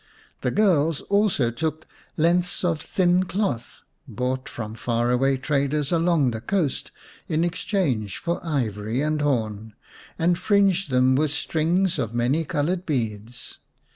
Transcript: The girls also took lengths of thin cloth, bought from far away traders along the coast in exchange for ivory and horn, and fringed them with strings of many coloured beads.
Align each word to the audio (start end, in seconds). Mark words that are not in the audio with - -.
The 0.41 0.49
girls 0.49 1.01
also 1.11 1.51
took 1.51 1.85
lengths 2.17 2.63
of 2.63 2.81
thin 2.81 3.21
cloth, 3.25 3.83
bought 4.07 4.49
from 4.49 4.73
far 4.73 5.11
away 5.11 5.37
traders 5.37 5.91
along 5.91 6.31
the 6.31 6.41
coast 6.41 6.89
in 7.29 7.43
exchange 7.43 8.17
for 8.17 8.43
ivory 8.43 8.99
and 9.01 9.21
horn, 9.21 9.75
and 10.17 10.39
fringed 10.39 10.89
them 10.89 11.15
with 11.15 11.31
strings 11.31 11.99
of 11.99 12.15
many 12.15 12.45
coloured 12.45 12.83
beads. 12.83 13.59